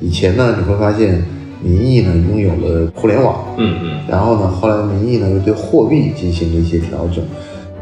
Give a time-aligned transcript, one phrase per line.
[0.00, 1.22] 以前呢，你会发现
[1.62, 7.22] 民意呢拥有了互联网，嗯嗯，然后呢，后来民意呢又对货币进行了一些调整。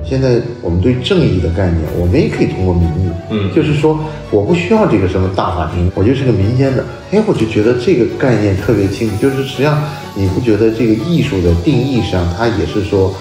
[0.05, 3.51] 现在我们对正义的概念，我们也可以通过民意，嗯。
[3.55, 3.99] 就是说
[4.31, 9.83] 我不需要这个什么大法庭，我就是个民间的，哎，我就觉得这个概念特别清楚，就是实际上
[10.15, 13.13] 你不觉得这个艺术的定义上，它也是说，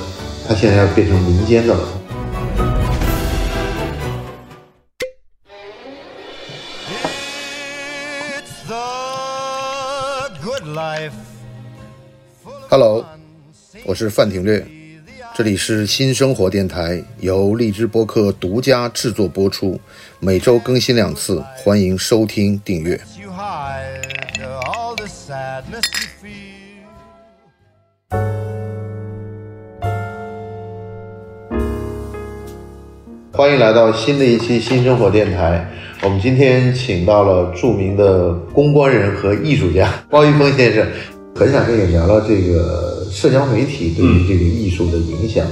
[0.48, 1.80] 它现在要变成民间的了。
[13.88, 14.62] 我是范廷略，
[15.34, 19.80] 这里是新生活电台，由荔枝播客独家制作播出，
[20.20, 23.00] 每周更新两次，欢迎收听订阅。
[33.32, 35.66] 欢迎来到新的一期新生活电台。
[36.02, 40.86] 我们今天请到了著名的公关人和艺术家包玉峰先生，
[41.38, 45.46] 很想跟你聊聊这个社交媒体对于这个艺术的影响。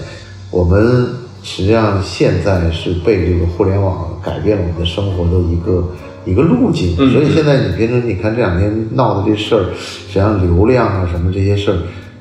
[0.52, 1.08] 我们
[1.44, 5.88] 实际上现在是被这个互联网改变了我们的生活的一个
[6.26, 11.78] 一个路径，嗯所以现在你变成你看这两天闹的这事儿，实际上流量啊什么这些事儿，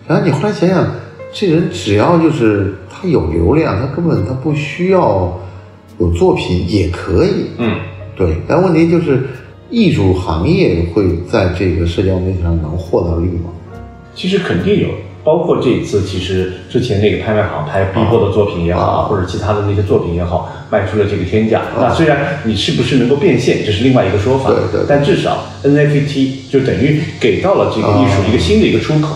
[0.07, 0.87] 然后你后来想想，
[1.33, 5.41] 这人只要就是他有流量，他根本他不需要
[5.99, 7.79] 有作品也可以，嗯，
[8.17, 8.37] 对。
[8.47, 9.23] 但问题就是，
[9.75, 13.51] 艺术行业会在这个社交媒体上能获得利吗？
[14.15, 14.87] 其实肯定有，
[15.25, 21.63] 包括这一次，其实之前那个拍卖行拍逼迫的作品也好，啊或者其他的那些作品也好，卖出了这个天价。
[21.77, 29.09] 那虽然你是不是能够变现，这是另外一个说法，对对对但至少 NFT 就等于给到了这个艺术啊一个新的一个出口。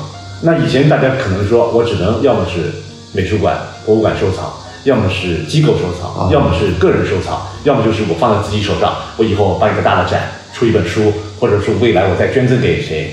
[0.42, 2.72] 那以前大家可能说我只能要么是
[3.12, 3.56] 美术馆、
[3.86, 4.50] 博物馆收藏。
[4.84, 10.22] 要么是机构收藏，啊要么是个人收藏，要么就是我放在自己手上，我以后办一个大的展，
[10.58, 13.10] 出一本书，或者说未来我再捐赠给谁，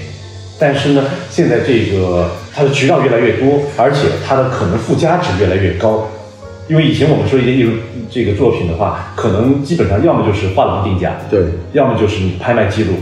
[0.57, 6.09] 但是呢，现在这个它的渠道越来越多，而且它的可能附加值越来越高。
[6.67, 7.70] 因为以前我们说一些艺术
[8.09, 11.43] 这个作品的话，可能基本上要么就是画廊定价，对，
[11.73, 12.93] 要么就是你拍卖记录，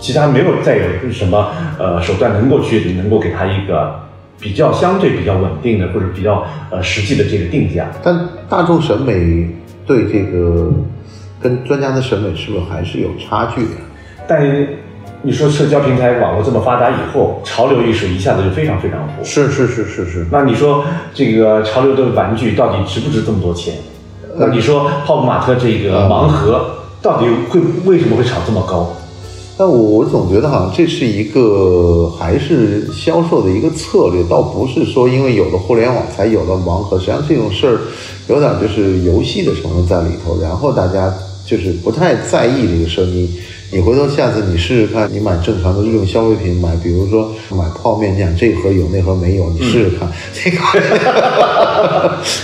[0.00, 3.94] 其他没有再有什么呃手段能够去能够给他一个
[4.40, 7.88] 比较相对比较稳定的或者比较呃实际的这个定价。
[8.02, 9.48] 但大众审美
[9.86, 10.72] 对这个
[11.44, 13.70] 跟专家的审美是不是还是有差距的？
[14.26, 14.42] 但
[15.20, 19.22] 你说社交平台网络这么发达以后，潮流艺术一下子就非常非常火。
[19.22, 20.82] 是是是是是，那你说
[21.12, 23.74] 这个潮流的玩具到底值不值这么多钱？
[24.36, 26.64] 那你说泡泡玛特这个盲盒
[27.02, 28.90] 到底会为什么会炒这么高？
[29.56, 36.98] 但我我总觉得好像这是一个还是销售的一个策略，倒不是说因为有了互联网才有了盲盒。
[36.98, 37.78] 实际上这种事儿
[38.28, 41.12] 有点就是游戏的成分在里头，然后大家
[41.46, 43.28] 就是不太在意这个声音。
[43.72, 50.58] 你回头下次你试试看，你买正常的日用消费品，买比如说买泡面，你想这盒有那盒没有，你试试看，这 个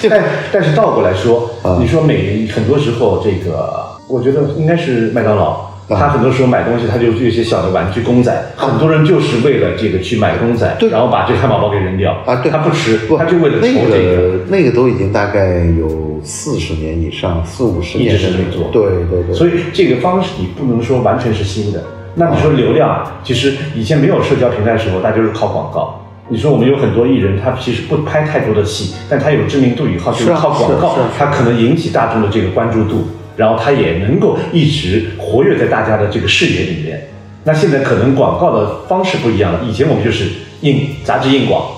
[0.08, 5.69] 但但是倒过来说啊，你说每很多时候这个，我觉得应该是麦当劳。
[5.90, 14.16] 啊他很多时候买东西，他就有一些小的玩具公仔，很多人就是为了这个去买公仔，对然后把这个汉堡包给扔掉啊，对，他不吃，不，他就为了那筹这个。
[14.16, 21.82] 个那个都已经大概有四十年以上，四五十年一直是的那这么做对对对，所以这个方式你不能说完全是新的。
[22.14, 25.96] 那你说流量，其实以前没有社交平台的时候，大家就是靠广告。
[26.28, 37.08] 你说我们有很多艺人，他其实不拍太多的戏，但他有知名度以后，就是靠广告他可能引起大众的这个关注度，然后他也能够一直活跃在大家的这个视野里面。
[37.44, 40.26] 那现在可能广告的方式不一样了，以前我们就是
[40.60, 41.70] 印杂志印广、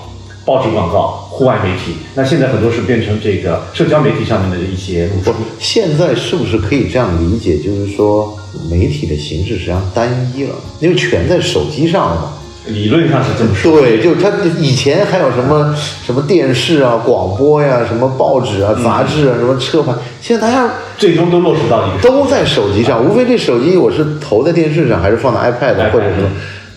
[0.44, 5.32] 报纸广告、户外媒体，那现在很多是变成这个社交媒体上面的一些露出。
[5.60, 7.58] 现在是不是可以这样理解？
[7.58, 8.36] 就是说，
[8.68, 12.32] 媒体的形式实际上单一了，因为全在手机上了嘛。
[12.68, 13.80] 理论上是这么说。
[13.80, 15.74] 对，就是它以前还有什么
[16.04, 26.28] 什么电视啊、广播呀、什么报纸啊、杂志啊、什么车牌，现在大家最终都落实到一个都在手机上，无非这手机我是投在电视上，还是放在 iPad 或者什么，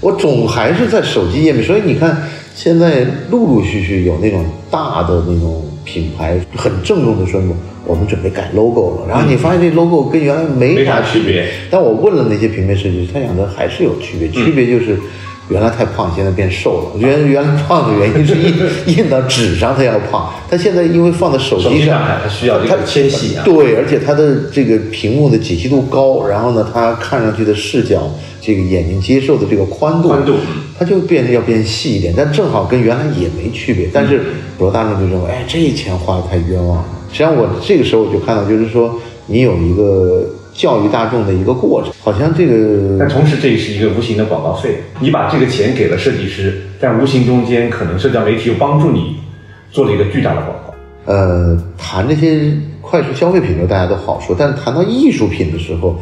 [0.01, 1.63] 我总还是在手机页面。
[1.63, 2.23] 所以你看，
[2.55, 7.55] 现在陆陆续续有那种大的那种品牌很郑重的宣布，
[7.85, 9.07] 我们准备改 logo 了。
[9.07, 11.47] 然后你发现这 logo 跟原来没啥区别。
[11.69, 14.97] 但我问了那些平面设计师，他讲的还是有区别，区别就是。
[15.49, 16.99] 原来太胖，现在变瘦了。
[16.99, 23.43] 原原来胖的原因是印 印到纸上它要胖，它现在因为放在手手机上它需要这个纤细啊。
[23.45, 28.09] 对，而且它的这个屏幕的解析度高，然后呢，它看上去的视角，
[28.41, 30.33] 这个眼睛接受的这个宽度，宽度
[30.77, 33.87] 它就变得要变细一点，但正好跟原来也没区别。
[33.93, 34.19] 但是
[34.57, 36.85] 普罗大众就认为，哎，这钱花的太冤枉了。
[37.11, 40.25] 实际上我这个时候我就看到，就是说你有一个
[40.55, 41.91] 教育大众的一个过程。
[42.01, 49.17] 好像这个但同时这也是一个无形的广告费，你把这个钱给了设计师，但无形中间可能社交媒体又帮助你
[49.71, 50.73] 做了一个巨大的广告。
[51.05, 55.99] 呃，谈这些快速消费品的大家都好说，但是谈到艺术品的时候，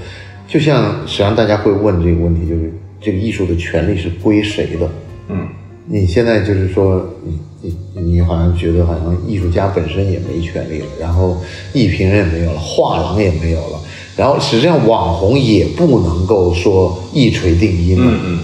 [0.47, 2.71] 就像实际上大家会问这个问题，就是
[3.01, 4.89] 这个艺术的权利是归谁的？
[5.29, 5.47] 嗯，
[5.87, 11.37] 你现在就是说，你你你好像觉得好像艺术家本身也没权利了，然后
[11.73, 13.79] 艺评人也没有了，画廊也没有了，
[14.15, 18.05] 然后实际上网红也不能够说一锤定音了。
[18.07, 18.39] 嗯嗯，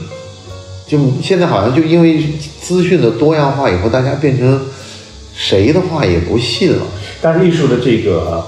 [0.87, 2.23] 就现在好像就因为
[2.59, 4.59] 资讯的多样化以后，大家变成
[5.35, 6.81] 谁的话也不信了。
[7.21, 8.43] 但是艺术的这个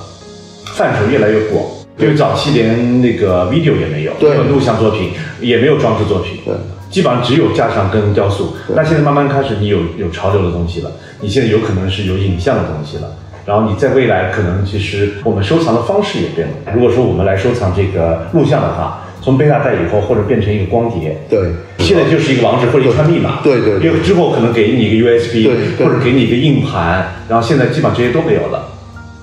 [0.75, 1.63] 范畴越来越广，
[1.99, 6.53] 因为早期连那个 video 也没有，对没有录像作品，也没有装置作品，对，
[6.89, 8.53] 基本上只有架上跟雕塑。
[8.75, 13.13] 那现在慢慢开始，你有有潮流的东西了，你现在有可能是有影像的东西了。
[13.45, 16.53] 然后你在未来可能其实我们收藏的方式也变了。
[16.73, 28.67] 如果说我们来收藏这个录像的话，从贝塔带以后或者变成一个光碟，对，现在就是一个网址或者一串密码，对对对因为之后可能给你一个 USB，对对或者给你一个硬盘，然后现在基本上这些都没有了。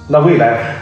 [0.06, 0.76] 那未来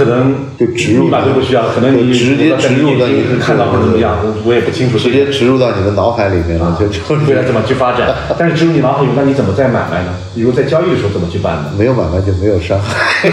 [0.00, 4.16] 可能就植入密码都不需要，可能你直接植入到你看到或者怎么样，
[4.46, 4.98] 我也不清楚。
[4.98, 8.08] 直接植入到你的脑海里面了，就就未来怎么去发展？
[8.38, 10.14] 但是植入你脑海里，那你怎么在买卖呢？
[10.34, 11.70] 比如在交易的时候怎么去办呢？
[11.78, 13.28] 没有买卖就没有伤害。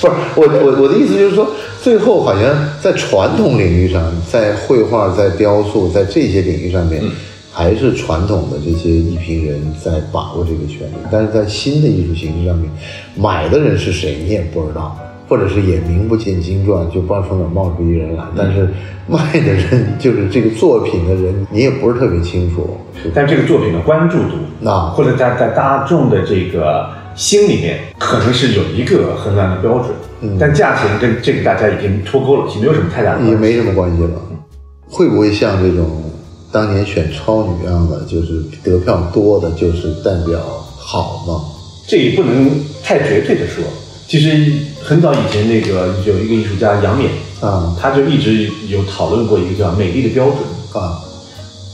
[0.00, 1.48] 不是我我我的意思就是说，
[1.80, 2.42] 最后好像
[2.80, 7.02] 在传统领域上，在绘画、在雕塑、在这些领域上面，
[7.56, 10.94] 还是传统的这些艺评人在把握这个权利。
[11.10, 12.70] 但是在新的艺术形式上面，
[13.16, 14.94] 买的人是谁你也不知道，
[15.26, 18.22] 或者是也名不见经传，就不知道从哪冒出一人来。
[18.36, 18.68] 但是
[19.08, 22.76] 卖的人就是这个作品的人，你也不是特别清楚。
[23.02, 29.86] 是但这个作品的关注度，那或者在在大众的这个心里面，可能是有一个衡量的标准。
[30.20, 33.30] 嗯但价钱跟这个大家已经脱钩了，已经没有什么太大的关系。
[33.32, 34.10] 也没什么关系了。
[34.88, 36.05] 会不会像这种
[36.56, 40.40] 当年选超女一样的，就是得票多的，就是代表
[40.78, 41.44] 好嘛？
[41.86, 42.50] 这也不能
[42.82, 43.62] 太绝对的说。
[44.08, 44.50] 其实
[44.82, 47.10] 很早以前，那个有一个艺术家杨冕，
[47.42, 50.82] 啊他就一直有讨论过一个叫美丽的标准。
[50.82, 51.02] 啊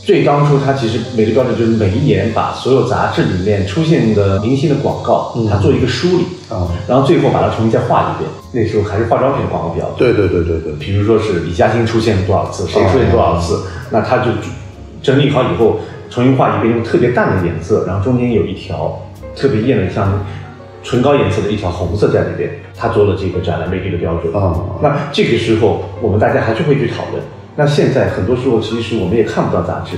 [0.04, 6.66] 最当初，他其实美丽标准就是每一年把所有杂志里面出现的明星的广告，嗯他做一个梳理，啊！
[6.88, 8.28] 然后最后把它重新再画一遍。
[8.50, 9.98] 那时候还是化妆品的广告比较多。
[9.98, 14.32] 对对对对对，比如说是李嘉欣出现了多少次，谁出现多少次，那他就
[15.02, 19.00] 整理好以后重新画一遍，用特别淡的颜色，然后中间有一条
[19.34, 20.24] 特别艳的像
[20.84, 24.32] 唇膏颜色的一条红色在里边，他做了这个展览美丽的标准。
[24.34, 27.22] 啊那这个时候我们大家还是会去讨论。
[27.56, 29.96] 那现在很多时候其实我们也看不到杂志，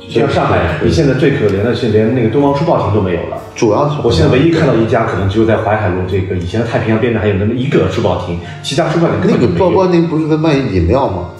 [0.00, 3.36] 就像上海，你现在最可怜的是连那个东方书报亭都没有了。
[3.54, 9.70] 主要是我现在唯一看到一家，可能只有在淮海路这个以前的太平洋边上还有那么一个书报亭，其他书报亭根那个本就没有。
[9.70, 11.30] 报关亭不是在卖饮料吗？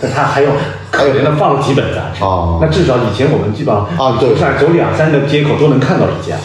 [0.00, 0.50] 但他还有
[0.90, 6.36] 可怜的放了几本杂志哦那至少以前我们基本上啊对走上走两三个街口都能看到一家，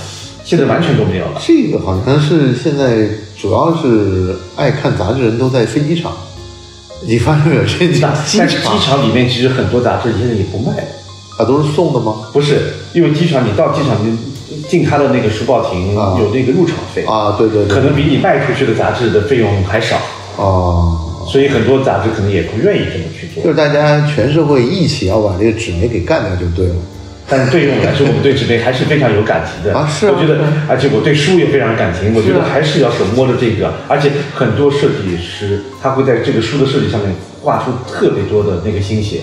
[0.44, 1.42] 现在完全都没有了。
[1.46, 3.08] 这个好像是现在
[3.40, 6.12] 主要是爱看杂志人都在飞机场，
[7.06, 7.64] 你发现没有？
[7.64, 10.84] 这那机但是机场场里面其实很多杂志现在也不卖了，
[11.38, 12.16] 啊都是送的吗？
[12.32, 14.18] 不是因为机场你到机场你
[14.70, 19.98] 进他的那个书报亭啊有那个入场费，啊，对对对，可能比你卖出去的杂志的费用还少，
[20.38, 21.11] 啊。
[21.32, 23.50] 所以很多杂志可能也不愿意这么去做就。
[23.50, 26.76] 是大家全社会一起要把这个纸媒给干掉就对了。
[27.30, 32.14] 但是对于我们来说，我们对纸媒还是非常有感情的啊是啊我觉得而且我对书也非常有感情。
[32.14, 39.22] 我觉得还是要手摸着这个，而且很多设计师他会在这个书的设计上面画出特别多的那个心血，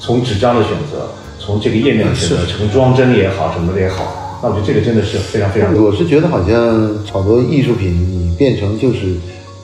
[0.00, 1.06] 从纸张的选择，
[1.38, 4.40] 从这个页面的选择，从装帧也好，什么的也好。
[4.42, 5.72] 那我觉得这个真的是非常非常。
[5.72, 9.14] 我是觉得好像好多艺术品，你变成就是，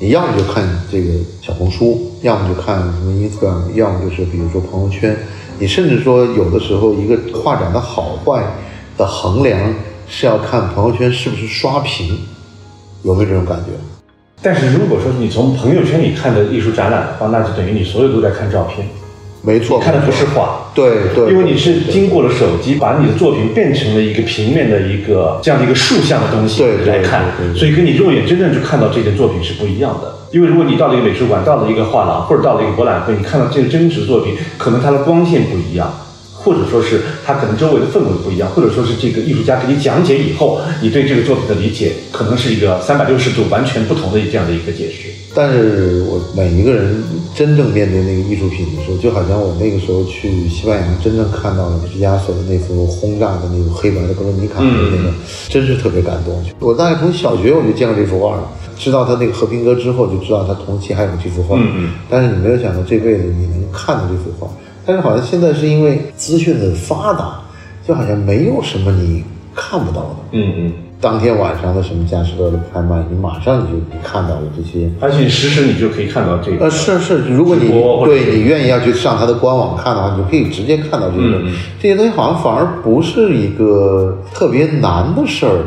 [0.02, 5.16] 你要么就看这个小红书，要么就看什么 Instagram，要么就是比如说朋友圈。
[5.60, 8.44] 你甚至说有的时候一个画展的好坏
[8.98, 9.56] 的衡量
[10.08, 12.18] 是要看朋友圈是不是刷屏，
[13.04, 13.70] 有没有这种感觉？
[14.42, 18.84] 但是如果说你从朋友圈里看的艺术展览的话，那就等于你所有都在看照片，
[19.42, 20.70] 没错，看的不是画。
[20.74, 30.14] 对对，因为你是经过了手机，把你的作品变成了一个平面的一个这样的一个竖向的东西来看对对，所以跟你肉眼真正去看到这件作品是不一样的。
[30.32, 35.92] 因为如果你到了一个美术馆，到了一个画廊，或者到了一个博览会，你看到这个真实作品，可能它的光线不一样。
[36.44, 45.08] 或者说是它可能周围的氛围不一样，或者说是这个艺术家给你讲解以后，你对这个作品的理解可能是一个三百六十度完全不同的这样的一个解释。
[45.36, 47.00] 但是我每一个人
[47.34, 55.10] 真正面对那个艺术品的时候，就好像我那个时候去西班牙，真正看到了毕加索的那幅轰炸的那个黑白的格伦尼卡的那个，
[55.48, 56.42] 真是特别感动。
[56.60, 61.56] 我大概从小学我就见过这幅画了，知道他那个和平鸽之后，就知道他同期还有这幅画。
[61.58, 61.90] 嗯嗯。
[62.10, 64.48] 但是你没有想到这辈子你能看到这幅画，
[64.84, 67.40] 但是好像现在是因为资讯的发达，
[67.86, 69.24] 就好像没有什么你
[69.54, 70.16] 看不到的。
[70.32, 70.72] 嗯嗯。
[71.02, 73.72] 当天晚上的什么佳士得的拍卖，你马上你就
[74.04, 74.88] 看到了这些。
[75.00, 76.64] 而且实时你就可以看到这个。
[76.64, 77.68] 呃，是是，如果你
[78.04, 81.42] 对你愿意要去上他的官网看的话，你就可以直接看到这个、
[81.80, 85.58] 这些东西，好像反而不是一个特别难的事儿。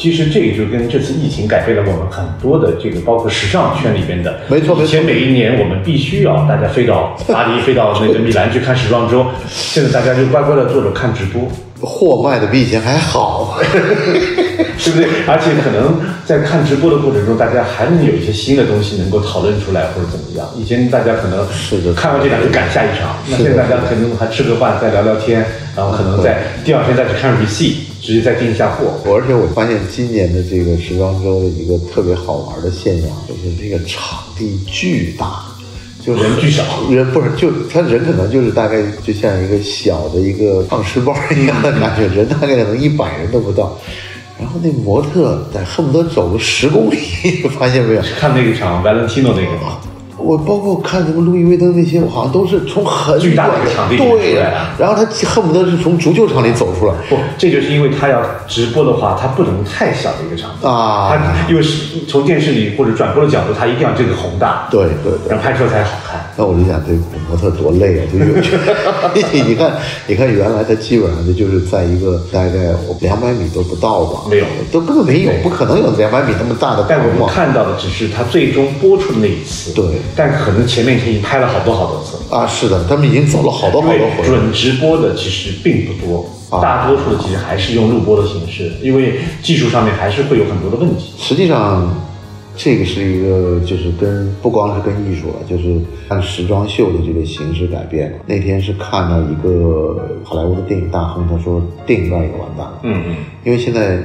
[0.00, 4.40] 其实这个就跟这次疫情改变了我们很多的这个，包括时尚圈里边的。
[4.48, 11.46] 没错没错以前每一年我们必须要大家飞到巴黎、飞到那个米兰去看时装周， 现在大家就乖乖的坐着看直播，
[11.82, 15.06] 货卖的比以前还好， 对不对？
[15.28, 20.48] 而且可能在看直播的过程中，大家还能有一些新的东西能够讨论出来或者怎么样。
[20.56, 21.46] 以前大家可能
[21.94, 25.44] 看完这场就赶下一场，那现在大家可能还吃个饭再聊聊天，
[25.76, 28.98] 然后可能在第二天再去看 receipt，直接再订一下货。
[29.04, 35.44] 我而且我发现今年的这个时装周的一个特别好玩的现象，就是这个场地巨大，
[36.04, 43.78] 就人巨少人不是就他人可能就是大概就像一个小的一个放尸包一样的感觉，人大概可能一百人都不到。
[44.38, 46.96] 然后那模特得恨不得走个十公里，
[47.58, 48.02] 发现没有？
[48.18, 49.78] 看那一场 Valentino 那个吗？
[50.22, 54.34] 我包括看什么路易威登那些，我好像都是从很巨大的一个场地对
[54.78, 56.94] 然后他恨不得是从足球场里走出来。
[57.08, 66.20] 不，这就是因为他要直播的话，他不能太小的一个场地啊他因为是从电视里或者转播的角度，他一定要这个宏大，对对对然后拍出来才好看。
[66.36, 66.92] 那我就想，这
[67.28, 68.02] 模特多累啊！
[68.12, 68.24] 就有，
[69.46, 69.72] 你看，
[70.06, 79.84] 你看，原来他基本上就是在一个大概我两百米都不到吧，没有都根本没有，不可能有两百米那么大的但我们看到的只是他最终播出的那一次，对
[80.16, 82.18] 但可能前面已经拍了好多好多次。
[82.34, 84.26] 啊，是的，他们已经走了好多好多，回了。
[84.26, 91.12] 准直播的其实并不多，啊大多数的其实还是用录播的形式，因为技术上面还是会有很多的问题。
[91.18, 91.92] 实际上，
[92.56, 98.18] 这个是一个就是跟不光是跟艺术了，就是看时装秀的这个形式改变了。
[98.26, 102.80] 那天是看到一个好莱坞的电影大亨，他说电影院也完蛋了。
[102.82, 103.98] 嗯嗯，因为现在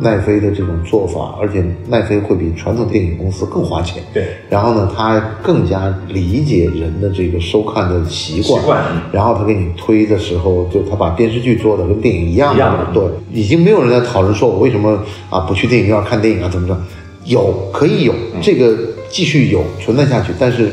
[0.00, 4.02] 奈飞的这种做法，而且奈飞会比传统电影公司更花钱。
[4.14, 4.28] 对。
[4.48, 8.60] 然后呢，他更加理解人的这个收看的习惯。
[8.60, 13.02] 习惯嗯然后他给你推的时候，就他把电视剧做的跟电影一样一样的对，
[13.32, 16.76] 已经没有人在讨论说我为什么啊不去电影院看电影啊怎么着？
[17.24, 18.76] 有可以有，嗯这个
[19.10, 20.72] 继续有存在下去，但是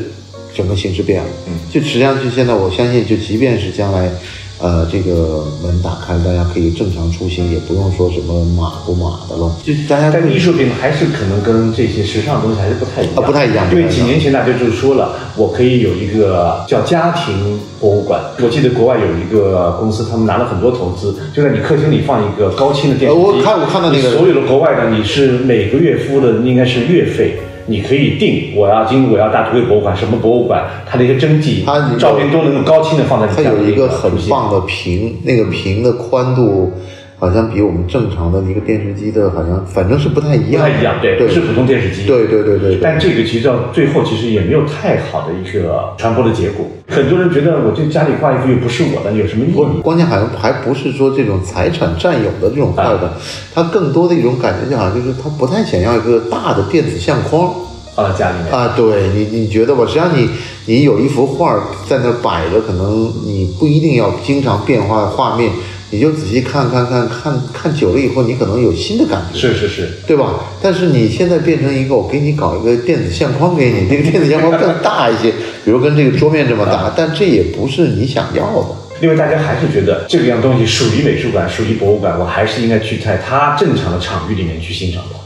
[0.53, 1.29] 整个形势变了。
[1.48, 4.10] 嗯，就实际上就现在我相信，就即便是将来。
[4.58, 18.22] 呃，这个门打开，大家可以正常出行，也不用说什么码不码的了，就大家但艺术品还是可能跟这些时尚的东西还是不太一样，啊不太一样因为几年前大家就说了，我可以有一个叫家庭博物馆。
[18.42, 23.22] 我记得国外有一个公司，他们拿了很多投资，就在你客厅里放一个高清的电视机。
[23.22, 27.38] 呃我看我看到那个所有的国外的，你是每个月付的应该是月费。
[27.68, 36.72] 你可以定我要今我要大都会博物馆什么博物馆，它的一个真迹它照片都能够高清的放在你它家里有一个很棒的屏，那个屏的宽度
[37.18, 46.66] 好像比我们正常的一个电视机的，好像反正是不太一样，不太一样，对，对，不是普通电视机，对对对对对但这个其实到最后其实也没有太好的一个传播的结果。
[46.88, 49.82] 很多人觉得我这家里挂一幅又不是我的，有什么意，义？
[49.82, 53.10] 关键好像还不是说这种财产占有的这种快感，
[53.54, 57.54] 它更多的一种感觉，就好像就是他不太想要一个大的电子相框。
[57.96, 59.86] 放在家里面，啊，对你，你觉得吧？
[59.88, 60.30] 实际上你，
[60.66, 61.58] 你有一幅画
[61.88, 65.50] 在那摆着，可能你不一定要经常变化画面，
[65.96, 70.42] 你就仔细看看看看看久了以后，你可能有新的感觉，是是是，对吧？
[70.62, 75.32] 但是你现在变成一个，我给你搞一个电子相框给你，那个电子相框更大一些，
[75.64, 78.75] 比如跟这个桌面这么大，但这也不是你想要的。
[79.02, 85.20] 因为大家还是觉得这个样东西属于美术馆，属于博物馆，我还是应该去在它正常的场域里面去欣赏它。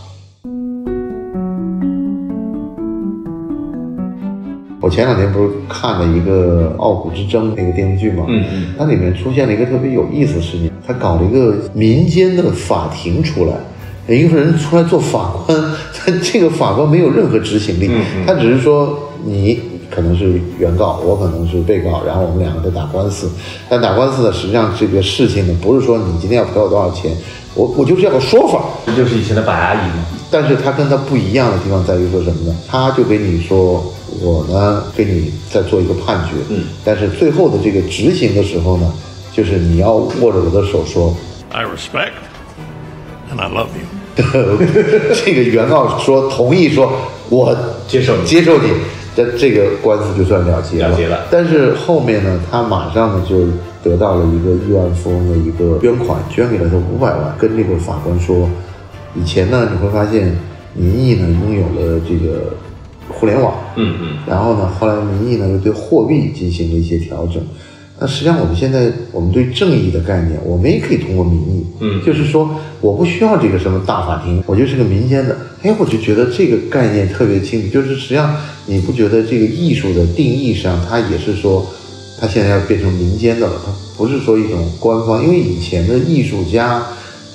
[4.89, 8.25] 我前两天不是看了一个《傲骨之争》那个电视剧吗？
[8.27, 13.53] 嗯嗯，它里面出现了一个特别有意思的事情，他搞了一个民间的法庭出来，
[14.07, 15.55] 有一个人出来做法官，
[15.93, 17.87] 他 这个法官没有任何执行力，
[18.25, 19.59] 他只是说你
[19.91, 23.29] 可能是原告，我可能是被告，然后我们两个在打官司，
[23.69, 27.15] 但打官司呢，实际上这个事情呢，不是说你今天要赔我多少钱，
[27.53, 30.03] 我我就是要个说法，这就是以前的白阿姨嘛。
[30.31, 32.55] 但是他跟他不一样的地方在于说什么呢？
[32.67, 38.91] 他就给你说，我呢给你再做一个判决，嗯，但是最后的这个执行的时候呢，
[39.33, 41.15] 就是你要握着我的手说
[41.51, 42.11] ，I respect
[43.31, 43.85] and I love you.
[45.25, 46.91] 这个原告说同意说，
[47.29, 47.55] 我
[47.87, 48.67] 接受你接受你，
[49.15, 50.89] 这这个官司就算了结了。
[50.89, 53.47] 了结了但是后面呢，他马上呢就
[53.81, 58.49] 得到了一个亿万富翁的一个捐款，捐给了他五百万，跟这个法官说，
[59.15, 60.37] 以前呢你会发现
[60.73, 62.53] 民意呢拥有了这个
[63.09, 67.41] 互联网，嗯嗯，然后呢，后来民意呢又对货币进行了一些调整。
[68.01, 72.01] 那实际上我们现在我们对正义的概念，我们也可以通过民意，嗯。
[72.05, 72.49] 就是说
[72.79, 77.67] 我不需要这个什么大法庭，我就是个民间的，哎，我就觉得这个概念特别清楚。
[77.67, 78.33] 就是实际上
[78.67, 81.65] 你不觉得这个艺术的定义上，它也是说，
[82.21, 86.81] 它现在要变成民间的了，它不是说一种官方，因为以前的艺术家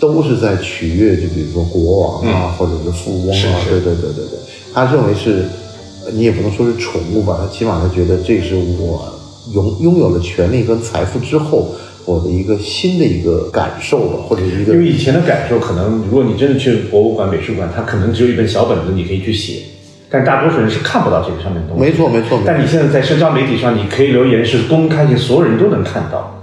[0.00, 3.68] 都是在取悦，就比如说国王啊，或者是富翁啊，是是。
[3.68, 4.38] 对对对对对，
[4.72, 5.46] 他认为是，呃
[6.12, 9.12] 你也不能说是宠物吧，他起码他觉得这是我
[9.52, 19.62] 拥拥有了权利跟财富之后，我的一个新的一个感受吧，或者一个因为以前的感受，可能如果你真的去博物馆、美术馆，它可能只有一本小本子，你可以去写，
[20.10, 21.82] 但大多数人是看不到这个上面的东西。
[21.82, 26.33] 没错没错没错但你现在在社交媒体上，你可以留言是公开性，所有人都能看到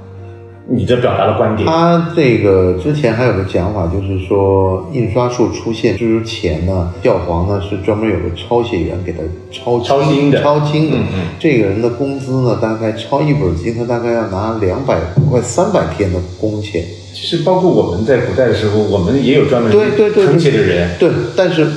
[0.73, 1.67] 你这表达的观点。
[1.67, 9.19] 他这个之前还有个讲法，就是说印刷术出现之前呢，教皇呢是专门有个抄写员给他
[9.51, 10.41] 抄抄经的。
[10.41, 10.97] 抄经的。
[10.97, 11.19] 嗯嗯。
[11.39, 14.97] 这个人的工资呢，大概抄一本经，他大概要拿两百
[15.29, 16.85] 快三百天的工钱。
[17.13, 20.97] 其实包括我们在古代的时候，我们也有专门对对对，誊写的人。
[20.97, 21.67] 对，但是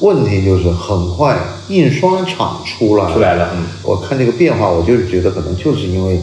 [0.00, 1.36] 问题就是很快
[1.68, 6.20] 印刷厂出来出来了，嗯，我看这个变化，我就是觉得可能就是因为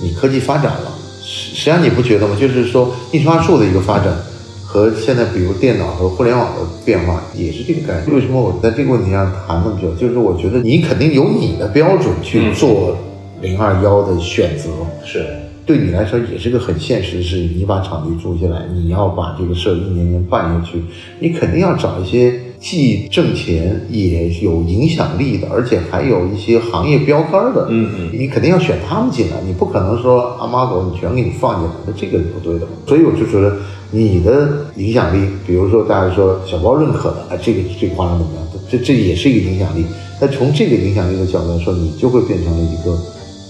[0.00, 0.92] 你科技发展了，
[1.28, 2.34] 实实际上你不觉得吗？
[2.40, 4.16] 就是说印刷术的一个发展
[4.64, 8.14] 和现在比如电脑和互联网的变化也是这个概念。
[8.14, 9.94] 为什么我在这个问题上谈那么久？
[9.94, 12.96] 就是我觉得你肯定有你的标准去做
[13.42, 14.70] 零二幺的选择。
[15.04, 15.26] 是
[15.66, 17.58] 对你来说也是个很现实的事情。
[17.58, 20.82] 你把场地租下来，你要把这个事儿一年年办下去，
[21.18, 27.66] 你肯定要找一些既挣钱也有影响力的，而且还有一些行业标杆的。
[27.70, 32.66] 嗯嗯你肯定要选他们进来，你不可能说阿玛狗你全给你放进来，那这个是不对的。
[32.86, 33.56] 所以我就觉得
[33.90, 38.44] 你的影响力，比如说大家说小包认可的，哎，这个这个画廊怎么样？
[38.70, 39.84] 这这也是一个影响力。
[40.20, 42.98] 那从这个影响力的角度来说，你就会变成了一个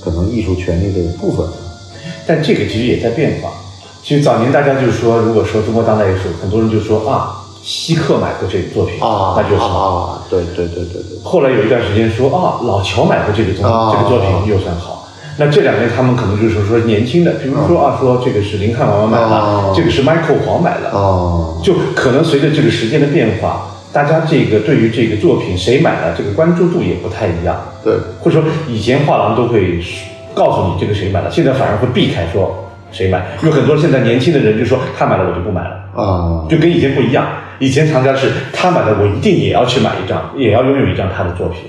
[0.05, 1.47] 可能艺术权利的部分。
[2.27, 3.51] 但这个其实也在变化。
[4.03, 9.69] 其实早年大家就是说，如果说中国当代艺术，很多人就说啊，希克买过这个作品啊，那就是好。
[9.69, 11.19] 啊，对对对对对。
[11.23, 15.07] 后来有一段时间说啊，老乔买过这个东啊这个作品又算好。
[15.41, 27.57] 那这两年他们可能就是说年轻的，比如说啊，说这个是林汉王买了啊，这个是 Michael 黄买了，哦，就可能随着这个时间的变化，大家这个对于这个作品谁买了，这个关注度也不太一样。
[27.85, 29.81] 对，或者说以前画廊都会
[30.35, 32.53] 告诉你这个谁买了，现在反而会避开说
[32.91, 37.27] 谁买，有很多现在年轻的人就说他买了我就不买了，啊，就跟以前不一样。
[37.59, 41.63] 以前藏家是他买的我一定也要去买一张，也要拥有一张他的作品。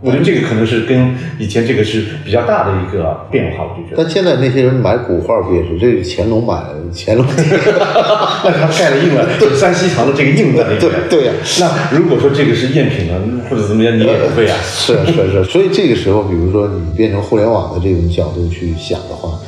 [0.00, 4.02] 我觉得这个可能是跟以前这个是比较大的一个变化，我就觉得。
[4.02, 5.78] 但现在那些人买古画不也是？
[5.78, 7.24] 这是乾隆买的，乾隆
[8.44, 10.80] 那他盖了印了山西藏的这个印在那边。
[10.80, 14.56] 对对呀那如果说这个是赝品了，或者怎么样，你也不会啊。
[14.62, 19.38] 是是是，所以这个时候，比如说你变成互联网的这种角度去想的话，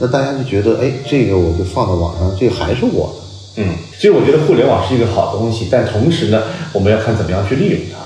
[0.00, 3.19] 那大家就觉得，哎，这个我就放到网上，这个还是我的。
[3.60, 6.42] 嗯，其实我觉得互联网是一个好东西，但同时呢，
[6.72, 8.00] 我们要看怎么样去利用它。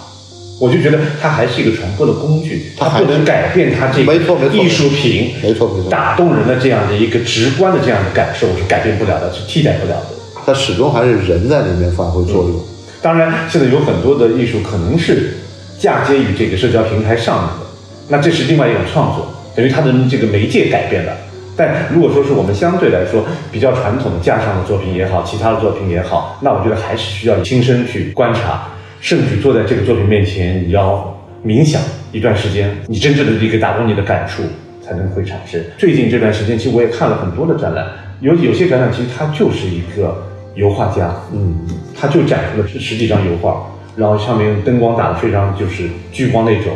[0.61, 4.15] 我就觉得它还是一个传播的工具，它不能改变它这个
[4.53, 10.07] 艺术品没错没错打动人的这样的一个直观的这样的感受是改变不了的，是替代不了的。
[10.47, 12.61] 它始终还是人在里面发挥作用。
[13.03, 15.35] 当然，现在有很多的艺术可能是
[15.79, 17.67] 嫁接于这个社交平台上面的，
[18.09, 21.13] 那这是另外一种创作，等于它的这个媒介改变了。
[21.57, 28.69] 但如果说是我们相对来说比较传统的架上的作品也好，其他的作品也好，那我觉得还是需要亲身去观察，
[29.01, 31.81] 甚至坐在这个作品面前，你要冥想
[32.13, 34.43] 一段时间，你真正的一个打动你的感触
[34.85, 35.63] 才能会产生。
[35.79, 37.87] 最近这段时间，其实我也看了很多的展览，
[38.21, 41.57] 有有些展览其实它就是一个油画家，嗯，
[41.99, 46.73] 他就展出了十十几张油画，然后上面灯光打得非常就是聚光那种，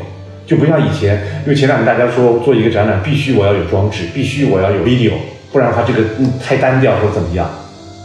[0.49, 5.13] 就不像以前，因为前两年大家说做一个展览必须我要有装置，必须我要有 video，
[5.53, 7.47] 不然的话这个嗯太单调或者怎么样，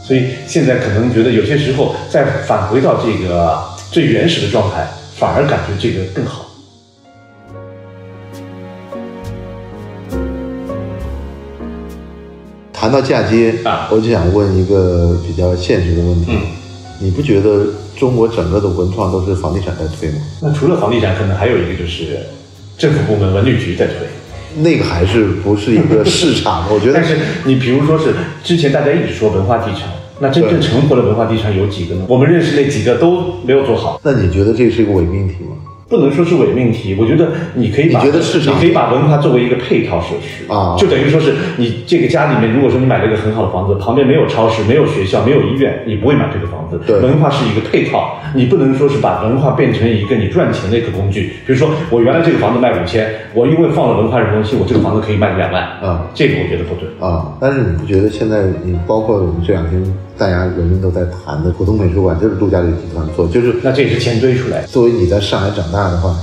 [0.03, 6.45] 所以现在可能觉得有些时候再返回到这个最原始的状态，反而感觉这个更好。
[12.73, 16.41] 谈到嫁接啊我就想问一个比较现实的问题，嗯
[16.99, 17.65] 你不觉得
[17.97, 20.17] 中国整个的文创都是房地产在推嘛？
[20.41, 22.19] 那除了房地产，可能还有一个就是
[22.77, 23.95] 政府部门文旅局在推。
[24.57, 26.65] 那个还是不是一个市场？
[26.71, 32.05] 我觉得 但是你比如说是之前大家一直说文化地产，那真正对成活的文化地产有几个呢？
[32.07, 33.99] 我们认识那几个都没有做好。
[34.03, 35.55] 那你觉得这是一个伪命题吗？
[35.93, 46.81] 不能说是伪命题，我觉得你可以把你觉得市场你可以把文化作为一个配套设施啊就等于说是你这个家里面，如果说你买了一个很好的房子，旁边没有超市、没有学校、没有医院，你不会买这个房子。
[46.87, 51.33] 对文化是一个配套，你不能说是把文化变成一个你赚钱的一个工具。
[51.45, 55.61] 比如说，我原来这个房子卖五千，我因为放了文化人东西，我这个房子可以卖两万。
[55.79, 56.89] 啊这个我觉得不对。
[56.99, 59.79] 啊，但是你不觉得现在你包括我们这两天
[60.17, 64.61] 大家人人都在谈的浦东美术馆，就是陆家嘴集团做，就是那这也是钱堆出来。
[64.63, 66.15] 作为你在上海长大的话，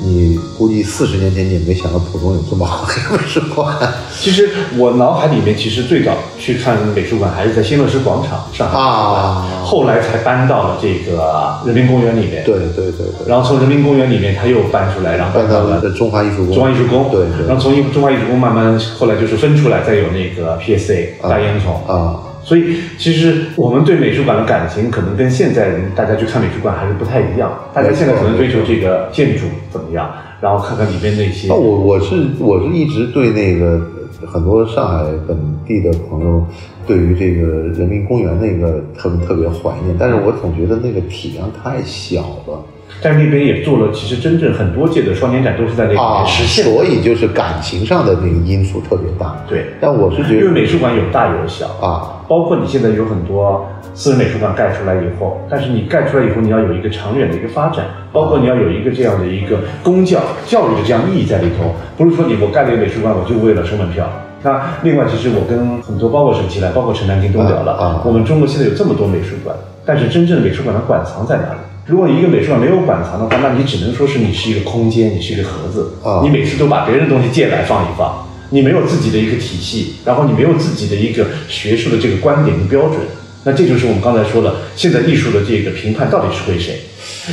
[0.00, 3.74] 你估计四十年前你也没想到浦东有这么好的美术馆。
[4.20, 12.44] 其实我脑海里面其实最早去看美术馆还是在新乐市广场上海啊后来才搬到了这个人民公园里面。
[12.44, 16.54] 对对对对，然后从人民公园里面他又搬出来，然后搬到了了中华艺术宫。
[16.54, 17.08] 中华艺术宫。
[17.10, 21.90] 对对然后从中华艺术宫慢慢后来就是分出来，再有那个 PSA 大烟囱。
[21.90, 27.52] 啊，所以其实我们对美术馆的感情，可能跟现在人大家去看美术馆还是不太一样。
[27.74, 31.54] 大家现在可能追求这个建筑怎么样，然后看看里面那些那。
[31.54, 33.78] 我我是我是一直对那个
[34.26, 36.42] 很多上海本地的朋友
[36.86, 42.64] 对于这个人民公园那个特别特别怀念，但是我总觉得那个体量太小了
[43.00, 46.72] 但是那边也做了，其实真正很多届的双年展都是在那里啊，面实现的。
[46.72, 49.36] 所以就是感情上的那个因素特别大。
[49.48, 64.08] 对，但我是觉得因为美术馆有大有小啊，包括你现在有很多私人美术馆盖出来以后，但是你盖出来以后，你要有一个长远的一个发展，包括你要有一个这样的一个公教教育的这样意义在里头，不是说你我盖了一个美术馆，我就为了收门票。
[64.42, 71.58] 那另外，其实我跟很多包括沈奇来，包括陈南京都聊了，啊啊我们中国现在有这么多美术馆，但是真正美术馆的馆藏在哪里？
[71.88, 82.98] 如果一个美术馆没有馆藏的话，那你只能说是你是一个空间，你是一个盒子，啊你每次都把别人的东西借来放一放，你没有自己的一个体系，然后你没有自己的一个学术的这个观点跟标准，
[83.44, 86.78] 那这就是我们刚才说的，现在艺术的这个评判到底是归谁？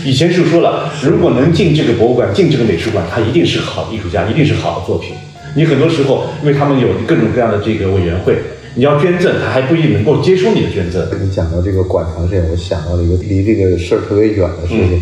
[0.06, 5.12] 以前是说了，如果能进这个博物馆、进这个美术馆，他一定是好的艺术家，一定是好的作品。
[5.54, 8.38] 你很多时候，因为他们有各种各样的这个委员会，
[8.78, 11.02] 你要捐赠，他还不一定能够接收你的捐赠。
[11.24, 15.02] 你讲到这个馆藏这，我想到了一个离这个事儿特别远的事情，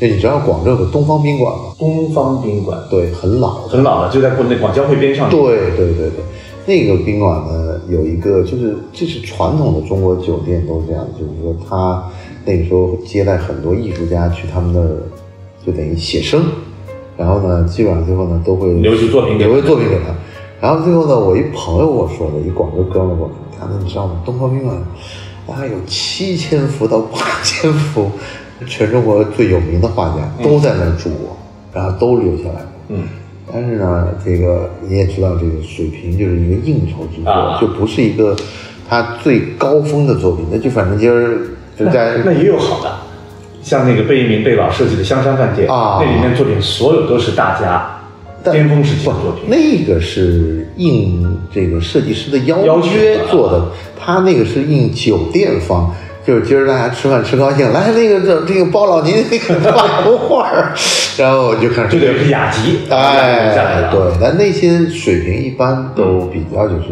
[0.00, 1.74] 就你知道广州有个东方宾馆吗？
[1.78, 3.68] 东方宾馆对，很老。
[3.68, 5.28] 很老了，就在国内广交会边上。
[5.28, 5.42] 对
[5.76, 6.24] 对对对，
[6.64, 12.02] 那个宾馆呢有一个，就是这是传统的中国酒店都是这样，就是说他
[12.46, 14.96] 那个时候接待很多艺术家去他们那儿，
[15.66, 16.42] 就等于写生，
[17.18, 20.14] 然后呢，基本上最后呢都会留些作品给留些作品给他。
[20.62, 24.22] 然后最后呢，我一朋友跟我说的，一广州哥们儿跟我说，他说你知道吗？
[24.24, 24.76] 东方宾馆
[25.44, 28.08] 大概有七千幅到八千幅，
[28.64, 31.36] 全中国最有名的画家都在那儿住过，
[31.72, 32.68] 然后都留下来了。
[32.90, 33.08] 嗯，
[33.52, 38.36] 但是呢，这个你也知道，这个水平就是一个应酬之作，啊就不是一个
[38.88, 40.46] 他最高峰的作品。
[40.48, 41.40] 那就反正今儿
[41.76, 42.92] 就在那也有好的，
[43.62, 48.01] 像那个贝聿铭贝老设计的香山饭店啊那里面作品所有都是大家但
[48.50, 49.44] 巅峰时期的作品。
[49.48, 53.64] 那个是应这个设计师的邀约啊做的，
[54.00, 55.94] 他那个是应酒店方。
[56.24, 60.72] 就是今儿大家吃饭吃高兴，来那个这这个包老您那个画幅画儿，
[61.18, 66.90] 然后我就开始这个是雅集，哎下来的。，对，但那些水平一般都比较就是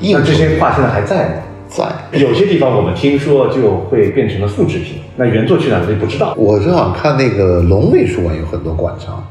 [0.00, 1.34] 应酬那这些画现在还在吗？
[1.68, 1.84] 在。
[2.18, 6.34] 有些地方我们听说就会变成了复制品，那原作去哪儿就不知道。
[6.36, 9.24] 我正好看那个龙美术馆有很多馆藏，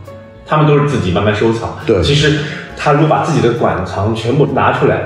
[0.46, 1.78] 他们都是自己慢慢收藏。
[1.86, 2.38] 对其实
[2.76, 5.02] 他如果把自己的馆藏全部拿出来，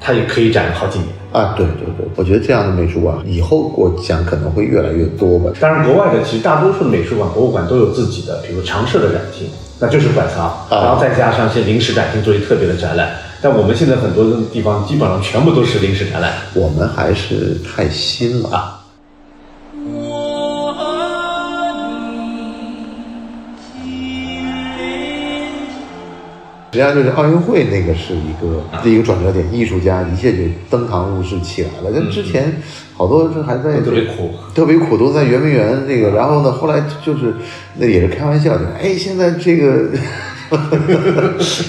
[0.00, 1.08] 他也可以展好几年。
[1.32, 5.50] 啊，对对对，我觉得这样的美术馆以后我想可能会越来越多吧。
[5.58, 9.48] 当然，国外的其实大多数的美术馆、博物馆都有自己的，比如常设的展厅，
[9.80, 13.08] 那就是馆藏，啊然后再加上一些临时展厅作为特别的展览。
[13.42, 18.50] 但我们现在很多的地方基本上全部都是临时展览我们还是太新了。
[18.50, 18.73] 啊。
[26.74, 31.92] 实际上就是奥运会那个是一个一个转折点，艺术家一切就登堂入室起来了。
[31.94, 32.52] 但之前
[32.96, 36.10] 好多是还在特别苦，特别苦，都在圆明园这个。
[36.10, 37.32] 然后呢，后来就是
[37.78, 39.88] 那也是开玩笑的，哎，现在这个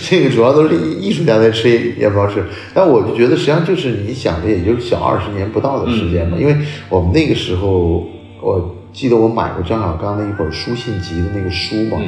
[0.10, 2.44] 这个主要都是艺术家在吃面包吃。
[2.74, 6.36] 但我就觉得，实际上就是你想着，也就是小二十年不到的时间嘛。
[6.36, 6.58] 因为
[6.90, 8.08] 我们那个时候，
[8.42, 12.02] 我记得我买过张小刚的一本书信集的那个书嘛。